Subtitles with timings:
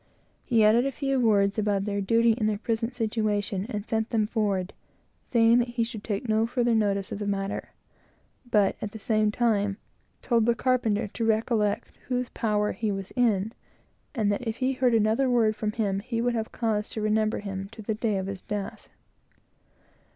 [0.43, 4.25] He added a few words about their duty in their present situation, and sent them
[4.25, 4.73] forward,
[5.29, 7.69] saying that he should take no further notice of the matter;
[8.49, 9.77] but, at the same time,
[10.23, 13.53] told the carpenter to recollect whose power he was in,
[14.15, 17.37] and that if he heard another word from him he would have cause to remember
[17.37, 18.89] him to the day of his death.